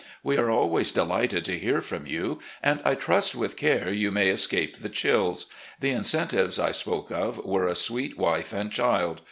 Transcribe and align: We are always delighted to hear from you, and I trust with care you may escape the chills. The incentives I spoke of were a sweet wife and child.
We 0.23 0.35
are 0.37 0.49
always 0.49 0.91
delighted 0.91 1.45
to 1.45 1.59
hear 1.59 1.79
from 1.79 2.07
you, 2.07 2.39
and 2.63 2.79
I 2.83 2.95
trust 2.95 3.35
with 3.35 3.55
care 3.55 3.91
you 3.93 4.11
may 4.11 4.29
escape 4.29 4.77
the 4.77 4.89
chills. 4.89 5.45
The 5.79 5.91
incentives 5.91 6.57
I 6.57 6.71
spoke 6.71 7.11
of 7.11 7.37
were 7.45 7.67
a 7.67 7.75
sweet 7.75 8.17
wife 8.17 8.51
and 8.51 8.71
child. 8.71 9.19